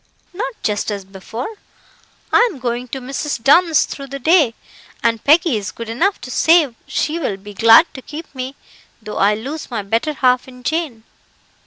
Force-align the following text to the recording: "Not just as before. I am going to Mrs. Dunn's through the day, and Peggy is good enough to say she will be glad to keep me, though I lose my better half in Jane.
"Not 0.33 0.55
just 0.63 0.89
as 0.89 1.05
before. 1.05 1.57
I 2.33 2.49
am 2.51 2.57
going 2.57 2.87
to 2.87 2.99
Mrs. 2.99 3.39
Dunn's 3.43 3.85
through 3.85 4.07
the 4.07 4.17
day, 4.17 4.55
and 5.03 5.23
Peggy 5.23 5.57
is 5.57 5.69
good 5.71 5.89
enough 5.89 6.19
to 6.21 6.31
say 6.31 6.75
she 6.87 7.19
will 7.19 7.37
be 7.37 7.53
glad 7.53 7.85
to 7.93 8.01
keep 8.01 8.25
me, 8.33 8.55
though 8.99 9.17
I 9.19 9.35
lose 9.35 9.69
my 9.69 9.83
better 9.83 10.13
half 10.13 10.47
in 10.47 10.63
Jane. 10.63 11.03